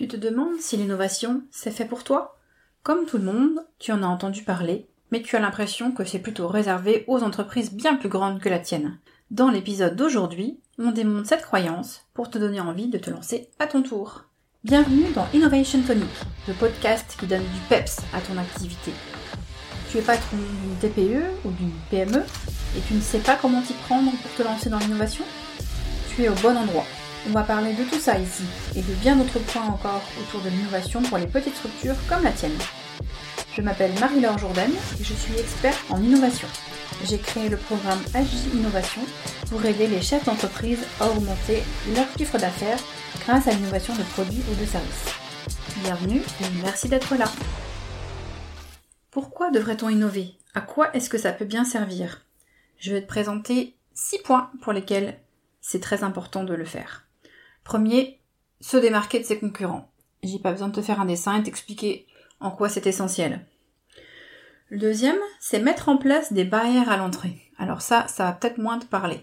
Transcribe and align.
Tu 0.00 0.08
te 0.08 0.16
demandes 0.16 0.58
si 0.58 0.78
l'innovation, 0.78 1.42
c'est 1.50 1.70
fait 1.70 1.84
pour 1.84 2.04
toi? 2.04 2.38
Comme 2.82 3.04
tout 3.04 3.18
le 3.18 3.24
monde, 3.24 3.66
tu 3.78 3.92
en 3.92 4.02
as 4.02 4.06
entendu 4.06 4.44
parler, 4.44 4.88
mais 5.12 5.20
tu 5.20 5.36
as 5.36 5.40
l'impression 5.40 5.92
que 5.92 6.06
c'est 6.06 6.20
plutôt 6.20 6.48
réservé 6.48 7.04
aux 7.06 7.22
entreprises 7.22 7.70
bien 7.70 7.96
plus 7.96 8.08
grandes 8.08 8.40
que 8.40 8.48
la 8.48 8.60
tienne. 8.60 8.98
Dans 9.30 9.50
l'épisode 9.50 9.96
d'aujourd'hui, 9.96 10.58
on 10.78 10.90
démonte 10.90 11.26
cette 11.26 11.42
croyance 11.42 12.06
pour 12.14 12.30
te 12.30 12.38
donner 12.38 12.60
envie 12.60 12.88
de 12.88 12.96
te 12.96 13.10
lancer 13.10 13.50
à 13.58 13.66
ton 13.66 13.82
tour. 13.82 14.24
Bienvenue 14.64 15.04
dans 15.14 15.26
Innovation 15.34 15.82
Tonic, 15.82 16.08
le 16.48 16.54
podcast 16.54 17.14
qui 17.20 17.26
donne 17.26 17.42
du 17.42 17.60
peps 17.68 17.98
à 18.14 18.22
ton 18.22 18.38
activité. 18.38 18.92
Tu 19.90 19.98
es 19.98 20.00
patron 20.00 20.38
d'une 20.38 20.78
TPE 20.78 21.24
ou 21.44 21.50
d'une 21.50 21.74
PME 21.90 22.22
et 22.74 22.80
tu 22.88 22.94
ne 22.94 23.02
sais 23.02 23.18
pas 23.18 23.36
comment 23.36 23.60
t'y 23.60 23.74
prendre 23.74 24.10
pour 24.12 24.34
te 24.34 24.42
lancer 24.42 24.70
dans 24.70 24.78
l'innovation? 24.78 25.26
Tu 26.16 26.22
es 26.22 26.30
au 26.30 26.34
bon 26.36 26.56
endroit. 26.56 26.86
On 27.28 27.32
va 27.32 27.42
parler 27.42 27.74
de 27.74 27.84
tout 27.84 28.00
ça 28.00 28.18
ici, 28.18 28.44
et 28.74 28.80
de 28.80 28.94
bien 28.94 29.14
d'autres 29.14 29.38
points 29.40 29.66
encore 29.66 30.02
autour 30.20 30.40
de 30.40 30.48
l'innovation 30.48 31.02
pour 31.02 31.18
les 31.18 31.26
petites 31.26 31.54
structures 31.54 31.96
comme 32.08 32.24
la 32.24 32.32
tienne. 32.32 32.56
Je 33.54 33.60
m'appelle 33.60 33.92
Marie-Laure 34.00 34.38
Jourdain 34.38 34.70
et 34.98 35.04
je 35.04 35.12
suis 35.12 35.38
experte 35.38 35.78
en 35.90 36.02
innovation. 36.02 36.48
J'ai 37.04 37.18
créé 37.18 37.50
le 37.50 37.58
programme 37.58 38.00
Agi 38.14 38.48
Innovation 38.54 39.02
pour 39.50 39.64
aider 39.64 39.86
les 39.86 40.00
chefs 40.00 40.24
d'entreprise 40.24 40.78
à 40.98 41.08
augmenter 41.08 41.62
leur 41.94 42.06
chiffre 42.16 42.38
d'affaires 42.38 42.80
grâce 43.26 43.46
à 43.48 43.52
l'innovation 43.52 43.94
de 43.94 44.02
produits 44.02 44.42
ou 44.50 44.54
de 44.54 44.66
services. 44.66 45.14
Bienvenue 45.82 46.22
et 46.40 46.62
merci 46.62 46.88
d'être 46.88 47.16
là. 47.16 47.30
Pourquoi 49.10 49.50
devrait-on 49.50 49.90
innover? 49.90 50.34
À 50.54 50.62
quoi 50.62 50.94
est-ce 50.94 51.10
que 51.10 51.18
ça 51.18 51.32
peut 51.32 51.44
bien 51.44 51.64
servir? 51.64 52.22
Je 52.78 52.92
vais 52.92 53.02
te 53.02 53.08
présenter 53.08 53.76
6 53.92 54.20
points 54.20 54.50
pour 54.62 54.72
lesquels 54.72 55.18
c'est 55.60 55.80
très 55.80 56.02
important 56.02 56.44
de 56.44 56.54
le 56.54 56.64
faire. 56.64 57.04
Premier, 57.64 58.20
se 58.60 58.76
démarquer 58.76 59.18
de 59.20 59.24
ses 59.24 59.38
concurrents. 59.38 59.90
J'ai 60.22 60.38
pas 60.38 60.52
besoin 60.52 60.68
de 60.68 60.74
te 60.74 60.82
faire 60.82 61.00
un 61.00 61.06
dessin 61.06 61.38
et 61.38 61.42
t'expliquer 61.42 62.06
en 62.40 62.50
quoi 62.50 62.68
c'est 62.68 62.86
essentiel. 62.86 63.46
Le 64.68 64.78
deuxième, 64.78 65.18
c'est 65.40 65.60
mettre 65.60 65.88
en 65.88 65.96
place 65.96 66.32
des 66.32 66.44
barrières 66.44 66.90
à 66.90 66.96
l'entrée. 66.96 67.38
Alors 67.58 67.82
ça, 67.82 68.06
ça 68.08 68.24
va 68.24 68.32
peut-être 68.32 68.58
moins 68.58 68.78
te 68.78 68.86
parler. 68.86 69.20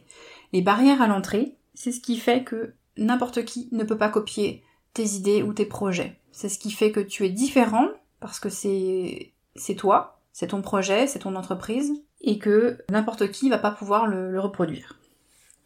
Les 0.54 0.62
barrières 0.62 1.02
à 1.02 1.08
l'entrée, 1.08 1.56
c'est 1.74 1.92
ce 1.92 2.02
qui 2.02 2.18
fait 2.18 2.44
que 2.44 2.74
n'importe 2.98 3.46
qui 3.46 3.70
ne 3.72 3.84
peut 3.84 3.98
pas 3.98 4.10
copier 4.10 4.64
tes 4.94 5.06
idées 5.06 5.44
ou 5.44 5.54
tes 5.54 5.66
projets. 5.66 6.20
C'est 6.32 6.50
ce 6.50 6.60
qui 6.60 6.72
fait 6.72 6.92
que 6.92 7.00
tu 7.00 7.26
es 7.26 7.30
différent 7.30 7.88
parce 8.20 8.40
que 8.40 8.50
c'est 8.50 9.34
c'est 9.56 9.76
toi, 9.76 10.20
c'est 10.34 10.48
ton 10.48 10.62
projet, 10.62 11.08
c'est 11.08 11.20
ton 11.20 11.36
entreprise 11.36 11.94
et 12.22 12.40
que 12.40 12.80
n'importe 12.90 13.32
qui 13.32 13.50
va 13.50 13.58
pas 13.58 13.72
pouvoir 13.72 14.08
le 14.08 14.40
reproduire. 14.40 15.00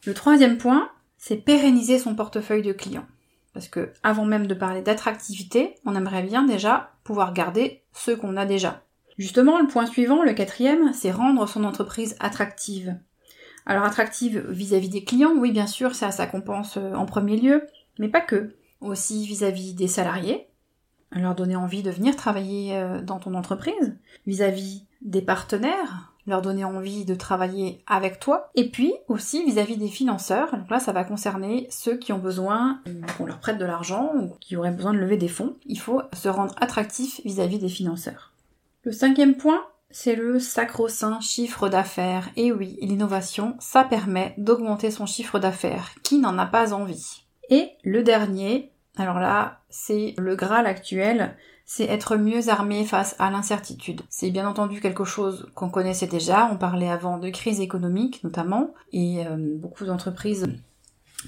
Le 0.06 0.14
troisième 0.14 0.58
point, 0.58 0.90
c'est 1.22 1.38
pérenniser 1.38 2.00
son 2.00 2.16
portefeuille 2.16 2.64
de 2.64 2.74
clients. 2.74 3.06
Parce 3.54 3.68
que 3.68 3.94
avant 4.02 4.26
même 4.26 4.48
de 4.48 4.56
parler 4.56 4.82
d'attractivité, 4.82 5.76
on 5.86 5.96
aimerait 5.96 6.24
bien 6.24 6.44
déjà 6.44 6.94
pouvoir 7.04 7.32
garder 7.32 7.84
ceux 7.94 8.16
qu'on 8.16 8.38
a 8.38 8.46
déjà. 8.48 8.82
Justement, 9.20 9.60
le 9.60 9.68
point 9.68 9.86
suivant, 9.86 10.24
le 10.24 10.34
quatrième, 10.34 10.94
c'est 10.94 11.12
rendre 11.12 11.48
son 11.48 11.64
entreprise 11.64 12.16
attractive. 12.20 12.98
Alors 13.68 13.84
attractive 13.84 14.50
vis-à-vis 14.50 14.90
des 14.90 15.04
clients, 15.04 15.36
oui 15.38 15.52
bien 15.52 15.68
sûr, 15.68 15.94
ça, 15.94 16.10
ça 16.10 16.26
compense 16.26 16.78
euh, 16.78 16.96
en 16.96 17.06
premier 17.06 17.38
lieu, 17.38 17.68
mais 18.00 18.10
pas 18.10 18.22
que. 18.22 18.56
Aussi 18.80 19.28
vis-à-vis 19.28 19.76
des 19.76 19.88
salariés, 19.88 20.48
leur 21.12 21.36
donner 21.36 21.56
envie 21.56 21.84
de 21.84 21.92
venir 21.92 22.16
travailler 22.16 22.76
euh, 22.76 23.00
dans 23.00 23.20
ton 23.20 23.36
entreprise, 23.36 23.96
vis-à-vis 24.26 24.88
des 25.04 25.22
partenaires, 25.22 26.11
donner 26.40 26.64
envie 26.64 27.04
de 27.04 27.14
travailler 27.14 27.84
avec 27.88 28.22
toi, 28.22 28.50
et 28.56 28.70
puis 28.70 28.94
aussi 29.10 29.44
vis-à-vis 29.44 29.76
des 29.76 29.90
financeurs. 29.90 30.56
Donc 30.56 30.70
là, 30.70 30.80
ça 30.80 30.94
va 30.94 31.04
concerner 31.04 31.68
ceux 31.70 31.98
qui 31.98 32.14
ont 32.14 32.20
besoin 32.20 32.80
qu'on 33.18 33.26
leur 33.26 33.40
prête 33.40 33.58
de 33.58 33.66
l'argent 33.66 34.14
ou 34.16 34.38
qui 34.40 34.56
auraient 34.56 34.72
besoin 34.72 34.94
de 34.94 35.00
lever 35.00 35.18
des 35.18 35.28
fonds. 35.28 35.58
Il 35.66 35.80
faut 35.80 36.02
se 36.14 36.30
rendre 36.30 36.56
attractif 36.62 37.20
vis-à-vis 37.26 37.60
des 37.60 37.68
financeurs. 37.68 38.32
Le 38.84 38.94
cinquième 38.94 39.36
point, 39.36 39.62
c'est 39.90 40.16
le 40.16 40.40
sacro-saint 40.40 41.20
chiffre 41.20 41.68
d'affaires. 41.68 42.30
Et 42.38 42.54
oui, 42.54 42.78
l'innovation, 42.82 43.56
ça 43.60 43.84
permet 43.84 44.34
d'augmenter 44.38 44.90
son 44.90 45.06
chiffre 45.06 45.38
d'affaires. 45.38 45.92
Qui 46.04 46.20
n'en 46.20 46.38
a 46.38 46.46
pas 46.46 46.74
envie? 46.74 47.24
Et 47.50 47.72
le 47.84 48.02
dernier, 48.02 48.71
alors 48.98 49.20
là, 49.20 49.62
c'est 49.70 50.14
le 50.18 50.36
Graal 50.36 50.66
actuel, 50.66 51.36
c'est 51.66 51.86
être 51.86 52.18
mieux 52.18 52.50
armé 52.50 52.86
face 52.86 53.16
à 53.20 53.32
l'incertitude. 53.32 54.02
C'est 54.10 54.32
bien 54.32 54.48
entendu 54.48 54.82
quelque 54.82 55.06
chose 55.06 55.50
qu'on 55.56 55.70
connaissait 55.70 56.08
déjà, 56.08 56.50
on 56.52 56.58
parlait 56.58 56.90
avant 56.90 57.18
de 57.18 57.30
crise 57.30 57.62
économique 57.62 58.24
notamment, 58.24 58.74
et 58.92 59.26
euh, 59.26 59.38
beaucoup 59.38 59.86
d'entreprises 59.86 60.48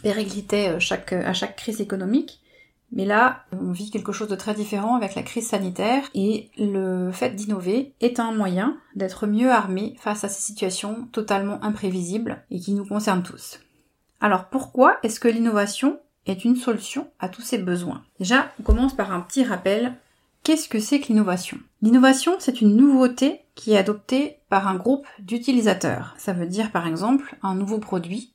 péréglitaient 0.02 0.70
euh, 0.70 0.80
chaque, 0.80 1.14
à 1.14 1.34
chaque 1.34 1.56
crise 1.56 1.80
économique. 1.80 2.42
Mais 2.92 3.06
là, 3.06 3.46
on 3.52 3.72
vit 3.72 3.90
quelque 3.90 4.12
chose 4.12 4.28
de 4.28 4.36
très 4.36 4.54
différent 4.54 4.96
avec 4.96 5.16
la 5.16 5.24
crise 5.24 5.48
sanitaire 5.48 6.04
et 6.14 6.52
le 6.60 7.12
fait 7.12 7.32
d'innover 7.32 7.94
est 8.02 8.20
un 8.20 8.32
moyen 8.32 8.78
d'être 8.96 9.26
mieux 9.26 9.50
armé 9.50 9.96
face 10.00 10.24
à 10.24 10.30
ces 10.30 10.42
situations 10.42 11.08
totalement 11.12 11.64
imprévisibles 11.64 12.44
et 12.52 12.60
qui 12.60 12.74
nous 12.74 12.86
concernent 12.86 13.24
tous. 13.24 13.62
Alors 14.22 14.46
pourquoi 14.46 14.98
est-ce 15.02 15.20
que 15.20 15.28
l'innovation 15.28 16.00
est 16.26 16.46
une 16.46 16.56
solution 16.56 17.10
à 17.20 17.30
tous 17.30 17.42
ces 17.42 17.58
besoins 17.58 18.04
Déjà, 18.20 18.52
on 18.60 18.64
commence 18.64 18.96
par 18.96 19.12
un 19.12 19.22
petit 19.22 19.44
rappel 19.44 19.94
Qu'est-ce 20.44 20.68
que 20.68 20.80
c'est 20.80 21.00
que 21.00 21.08
l'innovation? 21.08 21.58
L'innovation, 21.82 22.36
c'est 22.40 22.60
une 22.60 22.76
nouveauté 22.76 23.40
qui 23.56 23.72
est 23.72 23.78
adoptée 23.78 24.40
par 24.50 24.68
un 24.68 24.76
groupe 24.76 25.08
d'utilisateurs. 25.20 26.16
Ça 26.18 26.34
veut 26.34 26.48
dire 26.48 26.72
par 26.72 26.86
exemple 26.86 27.38
un 27.44 27.56
nouveau 27.56 27.78
produit 27.78 28.34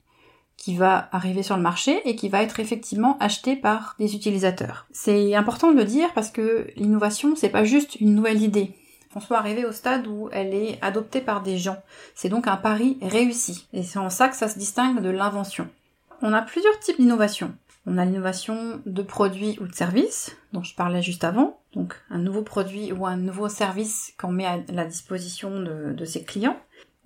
qui 0.57 0.75
va 0.75 1.09
arriver 1.13 1.43
sur 1.43 1.57
le 1.57 1.63
marché 1.63 2.01
et 2.09 2.17
qui 2.17 2.31
va 2.31 2.43
être 2.43 2.61
effectivement 2.61 3.19
acheté 3.21 3.57
par 3.57 3.95
des 3.99 4.15
utilisateurs. 4.15 4.87
C'est 4.91 5.35
important 5.35 5.71
de 5.71 5.77
le 5.77 5.85
dire 5.85 6.13
parce 6.15 6.31
que 6.31 6.67
l'innovation, 6.77 7.37
c'est 7.37 7.51
pas 7.51 7.65
juste 7.65 8.01
une 8.01 8.15
nouvelle 8.15 8.43
idée. 8.43 8.73
On 9.15 9.21
soit 9.21 9.39
arrivé 9.39 9.67
au 9.67 9.73
stade 9.73 10.07
où 10.07 10.31
elle 10.33 10.55
est 10.55 10.79
adoptée 10.81 11.21
par 11.21 11.43
des 11.43 11.59
gens. 11.59 11.77
C'est 12.15 12.29
donc 12.29 12.47
un 12.47 12.57
pari 12.57 12.99
réussi. 13.03 13.67
Et 13.73 13.83
c'est 13.83 13.99
en 13.99 14.11
ça 14.11 14.29
que 14.29 14.37
ça 14.37 14.49
se 14.49 14.59
distingue 14.59 15.01
de 15.01 15.11
l'invention. 15.11 15.69
On 16.23 16.33
a 16.33 16.43
plusieurs 16.43 16.79
types 16.81 16.99
d'innovation. 16.99 17.55
On 17.91 17.97
a 17.97 18.05
l'innovation 18.05 18.83
de 18.85 19.01
produits 19.01 19.57
ou 19.63 19.67
de 19.67 19.75
services, 19.75 20.37
dont 20.53 20.63
je 20.63 20.75
parlais 20.75 21.01
juste 21.01 21.25
avant, 21.25 21.59
donc 21.73 21.95
un 22.11 22.19
nouveau 22.19 22.43
produit 22.43 22.93
ou 22.93 23.07
un 23.07 23.17
nouveau 23.17 23.49
service 23.49 24.13
qu'on 24.19 24.31
met 24.31 24.45
à 24.45 24.59
la 24.71 24.85
disposition 24.85 25.63
de, 25.63 26.05
ses 26.05 26.23
clients. 26.23 26.59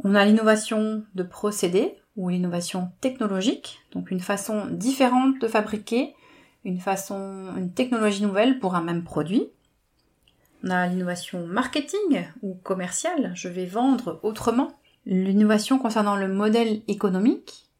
On 0.03 0.17
a 0.17 0.25
l'innovation 0.25 1.05
de 1.15 1.23
procédés 1.23 1.95
ou 2.17 2.31
l'innovation 2.31 2.91
technologique, 3.01 3.79
donc 3.93 4.11
une 4.11 4.19
façon 4.19 4.67
différente 4.67 5.41
de 5.41 5.47
fabriquer, 5.47 6.17
une 6.65 6.81
façon, 6.81 7.55
une 7.57 7.73
technologie 7.73 8.25
nouvelle 8.25 8.59
pour 8.59 8.75
un 8.75 8.83
même 8.83 9.05
produit. 9.05 9.51
On 10.65 10.71
a 10.71 10.89
l'innovation 10.89 11.47
marketing 11.47 12.27
ou 12.43 12.55
commerciale, 12.55 13.31
je 13.37 13.49
vais 13.49 13.67
vendre 13.67 14.19
autrement. 14.25 14.73
L'innovation 15.07 15.79
concernant 15.79 16.17
le 16.17 16.27
modèle 16.27 16.83
économique, 16.89 17.72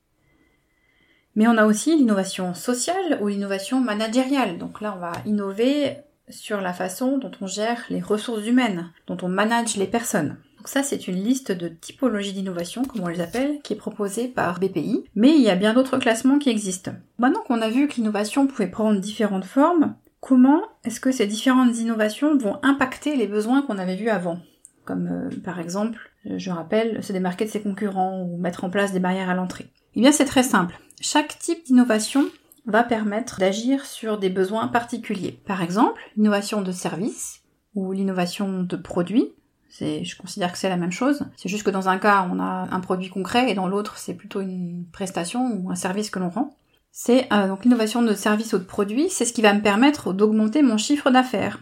mais 1.35 1.47
on 1.47 1.59
a 1.59 1.67
aussi 1.67 1.97
l'innovation 1.97 2.55
sociale 2.55 3.19
ou 3.21 3.29
l'innovation 3.29 3.81
managériale. 3.81 4.59
Donc 4.59 4.81
là, 4.81 4.95
on 4.97 5.01
va 5.01 5.13
innover 5.27 5.97
sur 6.29 6.61
la 6.61 6.73
façon 6.73 7.19
dont 7.19 7.31
on 7.41 7.47
gère 7.47 7.85
les 7.91 8.01
ressources 8.01 8.47
humaines, 8.47 8.91
dont 9.07 9.19
on 9.23 9.29
manage 9.29 9.77
les 9.77 9.87
personnes. 9.87 10.37
Donc 10.63 10.69
ça, 10.69 10.85
c'est 10.85 11.09
une 11.09 11.23
liste 11.23 11.51
de 11.51 11.67
typologies 11.67 12.33
d'innovation, 12.33 12.85
comme 12.85 13.01
on 13.01 13.09
les 13.09 13.21
appelle, 13.21 13.61
qui 13.65 13.73
est 13.73 13.77
proposée 13.77 14.29
par 14.29 14.61
BPI, 14.61 15.05
mais 15.17 15.35
il 15.35 15.43
y 15.43 15.51
a 15.51 15.57
bien 15.57 15.75
d'autres 15.75 15.99
classements 15.99 16.39
qui 16.39 16.51
existent. 16.51 16.93
Maintenant 17.19 17.41
qu'on 17.41 17.63
a 17.63 17.69
vu 17.69 17.89
que 17.89 17.97
l'innovation 17.97 18.47
pouvait 18.47 18.69
prendre 18.69 19.01
différentes 19.01 19.45
formes, 19.45 19.97
comment 20.21 20.63
est-ce 20.85 21.01
que 21.01 21.11
ces 21.11 21.27
différentes 21.27 21.77
innovations 21.79 22.39
vont 22.39 22.61
impacter 22.63 23.17
les 23.17 23.27
besoins 23.27 23.63
qu'on 23.63 23.79
avait 23.79 23.97
vus 23.97 24.09
avant? 24.09 24.39
Comme 24.85 25.09
euh, 25.09 25.37
par 25.43 25.59
exemple, 25.59 26.12
je 26.25 26.51
rappelle, 26.51 27.03
se 27.03 27.13
démarquer 27.13 27.45
de 27.45 27.51
ses 27.51 27.63
concurrents 27.63 28.23
ou 28.23 28.37
mettre 28.39 28.65
en 28.65 28.71
place 28.71 28.93
des 28.93 29.01
barrières 29.01 29.31
à 29.31 29.35
l'entrée. 29.35 29.67
Eh 29.95 30.01
bien, 30.01 30.13
c'est 30.13 30.25
très 30.25 30.43
simple. 30.43 30.79
Chaque 31.01 31.39
type 31.39 31.65
d'innovation 31.65 32.25
va 32.67 32.85
permettre 32.85 33.39
d'agir 33.41 33.85
sur 33.85 34.19
des 34.19 34.31
besoins 34.31 34.69
particuliers. 34.69 35.41
Par 35.47 35.63
exemple, 35.63 36.01
l'innovation 36.17 36.63
de 36.63 36.73
service 36.73 37.41
ou 37.75 37.93
l'innovation 37.93 38.63
de 38.63 38.77
produit. 38.77 39.33
C'est, 39.69 40.05
je 40.05 40.17
considère 40.17 40.53
que 40.53 40.59
c'est 40.59 40.69
la 40.69 40.77
même 40.77 40.93
chose. 40.93 41.25
C'est 41.37 41.49
juste 41.49 41.65
que 41.65 41.71
dans 41.71 41.89
un 41.89 41.99
cas, 41.99 42.29
on 42.31 42.39
a 42.39 42.69
un 42.71 42.81
produit 42.81 43.09
concret 43.09 43.51
et 43.51 43.55
dans 43.55 43.67
l'autre, 43.67 43.97
c'est 43.97 44.15
plutôt 44.15 44.41
une 44.41 44.85
prestation 44.93 45.51
ou 45.55 45.71
un 45.71 45.75
service 45.75 46.11
que 46.11 46.19
l'on 46.19 46.29
rend. 46.29 46.57
C'est 46.93 47.33
euh, 47.33 47.49
donc 47.49 47.65
l'innovation 47.65 48.03
de 48.03 48.13
service 48.13 48.53
ou 48.53 48.59
de 48.59 48.65
produit, 48.65 49.09
c'est 49.09 49.25
ce 49.25 49.33
qui 49.33 49.41
va 49.41 49.55
me 49.55 49.63
permettre 49.63 50.13
d'augmenter 50.13 50.63
mon 50.63 50.77
chiffre 50.77 51.11
d'affaires. 51.11 51.59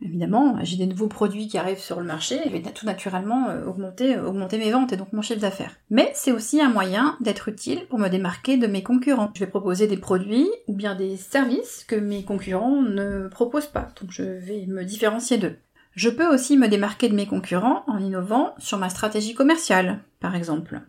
Évidemment, 0.00 0.56
j'ai 0.62 0.76
des 0.76 0.86
nouveaux 0.86 1.08
produits 1.08 1.48
qui 1.48 1.58
arrivent 1.58 1.80
sur 1.80 1.98
le 1.98 2.06
marché, 2.06 2.38
et 2.44 2.62
tout 2.72 2.86
naturellement 2.86 3.48
euh, 3.48 3.66
augmenter, 3.66 4.16
euh, 4.16 4.28
augmenter 4.28 4.58
mes 4.58 4.70
ventes 4.70 4.92
et 4.92 4.96
donc 4.96 5.12
mon 5.12 5.22
chiffre 5.22 5.40
d'affaires. 5.40 5.74
Mais 5.90 6.12
c'est 6.14 6.30
aussi 6.30 6.60
un 6.60 6.68
moyen 6.68 7.16
d'être 7.20 7.48
utile 7.48 7.84
pour 7.88 7.98
me 7.98 8.08
démarquer 8.08 8.58
de 8.58 8.68
mes 8.68 8.84
concurrents. 8.84 9.30
Je 9.34 9.40
vais 9.40 9.50
proposer 9.50 9.88
des 9.88 9.96
produits 9.96 10.48
ou 10.68 10.72
bien 10.72 10.94
des 10.94 11.16
services 11.16 11.84
que 11.84 11.96
mes 11.96 12.22
concurrents 12.22 12.82
ne 12.82 13.26
proposent 13.26 13.66
pas, 13.66 13.88
donc 14.00 14.12
je 14.12 14.22
vais 14.22 14.66
me 14.66 14.84
différencier 14.84 15.36
d'eux. 15.36 15.56
Je 15.92 16.10
peux 16.10 16.32
aussi 16.32 16.56
me 16.56 16.68
démarquer 16.68 17.08
de 17.08 17.16
mes 17.16 17.26
concurrents 17.26 17.82
en 17.88 17.98
innovant 17.98 18.54
sur 18.58 18.78
ma 18.78 18.90
stratégie 18.90 19.34
commerciale, 19.34 19.98
par 20.20 20.36
exemple. 20.36 20.80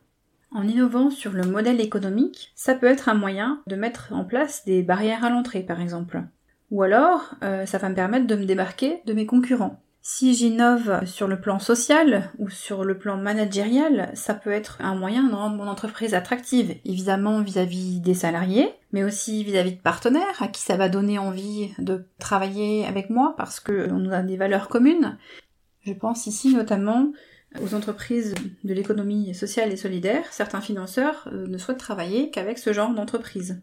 En 0.51 0.67
innovant 0.67 1.09
sur 1.09 1.31
le 1.31 1.43
modèle 1.43 1.81
économique, 1.81 2.51
ça 2.55 2.75
peut 2.75 2.87
être 2.87 3.09
un 3.09 3.15
moyen 3.15 3.61
de 3.65 3.75
mettre 3.75 4.13
en 4.13 4.23
place 4.23 4.65
des 4.65 4.83
barrières 4.83 5.23
à 5.23 5.31
l'entrée, 5.31 5.61
par 5.61 5.81
exemple 5.81 6.21
Ou 6.71 6.83
alors, 6.83 7.35
euh, 7.43 7.65
ça 7.65 7.77
va 7.77 7.89
me 7.89 7.95
permettre 7.95 8.27
de 8.27 8.35
me 8.35 8.45
démarquer 8.45 9.01
de 9.05 9.13
mes 9.13 9.25
concurrents. 9.25 9.81
Si 10.01 10.33
j'innove 10.33 11.05
sur 11.05 11.27
le 11.27 11.41
plan 11.41 11.59
social 11.59 12.31
ou 12.39 12.49
sur 12.49 12.85
le 12.85 12.97
plan 12.97 13.17
managérial, 13.17 14.09
ça 14.13 14.33
peut 14.33 14.51
être 14.51 14.77
un 14.79 14.95
moyen 14.95 15.27
de 15.27 15.35
rendre 15.35 15.57
mon 15.57 15.67
entreprise 15.67 16.13
attractive, 16.13 16.75
évidemment 16.85 17.41
vis-à-vis 17.41 17.99
des 17.99 18.13
salariés, 18.13 18.73
mais 18.93 19.03
aussi 19.03 19.43
vis-à-vis 19.43 19.73
de 19.73 19.81
partenaires 19.81 20.41
à 20.41 20.47
qui 20.47 20.61
ça 20.61 20.77
va 20.77 20.89
donner 20.89 21.19
envie 21.19 21.73
de 21.79 22.05
travailler 22.17 22.85
avec 22.85 23.09
moi 23.09 23.35
parce 23.37 23.59
qu'on 23.59 24.09
a 24.09 24.23
des 24.23 24.37
valeurs 24.37 24.69
communes. 24.69 25.17
Je 25.81 25.93
pense 25.93 26.27
ici 26.27 26.55
notamment 26.55 27.11
aux 27.61 27.73
entreprises 27.73 28.35
de 28.63 28.73
l'économie 28.73 29.35
sociale 29.35 29.71
et 29.71 29.77
solidaire. 29.77 30.31
Certains 30.31 30.61
financeurs 30.61 31.27
euh, 31.33 31.47
ne 31.47 31.57
souhaitent 31.57 31.77
travailler 31.77 32.29
qu'avec 32.31 32.57
ce 32.57 32.73
genre 32.73 32.93
d'entreprise. 32.93 33.61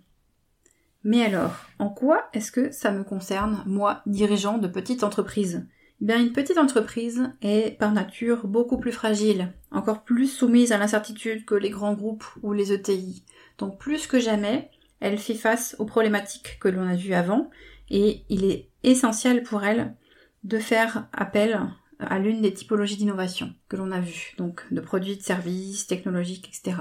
Mais 1.06 1.22
alors, 1.22 1.54
en 1.78 1.88
quoi 1.88 2.28
est-ce 2.32 2.50
que 2.50 2.72
ça 2.72 2.90
me 2.90 3.04
concerne, 3.04 3.62
moi, 3.64 4.02
dirigeant 4.06 4.58
de 4.58 4.66
petite 4.66 5.04
entreprise? 5.04 5.64
Bien, 6.00 6.20
une 6.20 6.32
petite 6.32 6.58
entreprise 6.58 7.30
est 7.42 7.78
par 7.78 7.92
nature 7.92 8.48
beaucoup 8.48 8.76
plus 8.76 8.90
fragile, 8.90 9.52
encore 9.70 10.02
plus 10.02 10.26
soumise 10.26 10.72
à 10.72 10.78
l'incertitude 10.78 11.44
que 11.44 11.54
les 11.54 11.70
grands 11.70 11.94
groupes 11.94 12.24
ou 12.42 12.52
les 12.52 12.72
ETI. 12.72 13.22
Donc 13.58 13.78
plus 13.78 14.08
que 14.08 14.18
jamais, 14.18 14.68
elle 14.98 15.18
fait 15.18 15.34
face 15.34 15.76
aux 15.78 15.84
problématiques 15.84 16.58
que 16.58 16.66
l'on 16.66 16.88
a 16.88 16.96
vues 16.96 17.14
avant 17.14 17.50
et 17.88 18.24
il 18.28 18.44
est 18.44 18.68
essentiel 18.82 19.44
pour 19.44 19.62
elle 19.62 19.94
de 20.42 20.58
faire 20.58 21.06
appel 21.12 21.60
à 22.00 22.18
l'une 22.18 22.42
des 22.42 22.52
typologies 22.52 22.96
d'innovation 22.96 23.54
que 23.68 23.76
l'on 23.76 23.92
a 23.92 24.00
vues, 24.00 24.34
donc 24.38 24.64
de 24.72 24.80
produits, 24.80 25.18
de 25.18 25.22
services, 25.22 25.86
technologiques, 25.86 26.48
etc. 26.48 26.78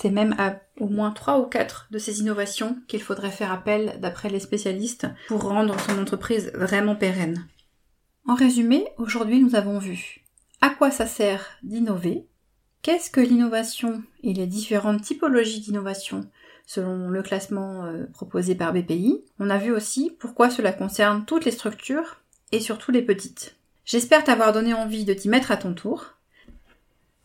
C'est 0.00 0.10
même 0.10 0.36
à 0.38 0.60
au 0.78 0.86
moins 0.86 1.10
trois 1.10 1.40
ou 1.40 1.46
quatre 1.46 1.88
de 1.90 1.98
ces 1.98 2.20
innovations 2.20 2.78
qu'il 2.86 3.02
faudrait 3.02 3.32
faire 3.32 3.50
appel 3.50 3.98
d'après 4.00 4.28
les 4.28 4.38
spécialistes 4.38 5.08
pour 5.26 5.42
rendre 5.42 5.74
son 5.80 6.00
entreprise 6.00 6.52
vraiment 6.54 6.94
pérenne. 6.94 7.48
En 8.24 8.36
résumé, 8.36 8.86
aujourd'hui 8.96 9.42
nous 9.42 9.56
avons 9.56 9.80
vu 9.80 10.24
à 10.60 10.70
quoi 10.70 10.92
ça 10.92 11.06
sert 11.06 11.44
d'innover, 11.64 12.28
qu'est-ce 12.82 13.10
que 13.10 13.20
l'innovation 13.20 14.04
et 14.22 14.32
les 14.34 14.46
différentes 14.46 15.02
typologies 15.02 15.60
d'innovation 15.60 16.30
selon 16.64 17.08
le 17.08 17.22
classement 17.22 17.84
euh, 17.86 18.04
proposé 18.12 18.54
par 18.54 18.72
BPI. 18.72 19.24
On 19.40 19.50
a 19.50 19.58
vu 19.58 19.72
aussi 19.72 20.12
pourquoi 20.20 20.48
cela 20.48 20.70
concerne 20.70 21.24
toutes 21.24 21.44
les 21.44 21.50
structures 21.50 22.20
et 22.52 22.60
surtout 22.60 22.92
les 22.92 23.02
petites. 23.02 23.56
J'espère 23.84 24.22
t'avoir 24.22 24.52
donné 24.52 24.74
envie 24.74 25.04
de 25.04 25.14
t'y 25.14 25.28
mettre 25.28 25.50
à 25.50 25.56
ton 25.56 25.74
tour. 25.74 26.17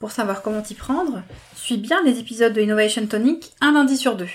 Pour 0.04 0.12
savoir 0.12 0.42
comment 0.42 0.62
t'y 0.62 0.74
prendre, 0.74 1.24
suis 1.56 1.78
bien 1.78 2.04
les 2.04 2.20
épisodes 2.20 2.52
de 2.52 2.60
Innovation 2.60 3.08
Tonic 3.08 3.54
un 3.62 3.72
lundi 3.72 3.96
sur 3.96 4.18
deux. 4.18 4.28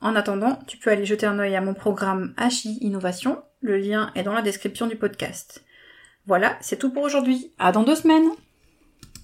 En 0.00 0.14
attendant, 0.14 0.60
tu 0.68 0.76
peux 0.76 0.88
aller 0.88 1.04
jeter 1.04 1.26
un 1.26 1.40
œil 1.40 1.56
à 1.56 1.60
mon 1.60 1.74
programme 1.74 2.32
HI 2.38 2.78
Innovation. 2.80 3.42
Le 3.60 3.76
lien 3.76 4.12
est 4.14 4.22
dans 4.22 4.34
la 4.34 4.42
description 4.42 4.86
du 4.86 4.94
podcast. 4.94 5.64
Voilà, 6.28 6.56
c'est 6.60 6.78
tout 6.78 6.92
pour 6.92 7.02
aujourd'hui. 7.02 7.50
À 7.58 7.72
dans 7.72 7.82
deux 7.82 7.96
semaines! 7.96 8.28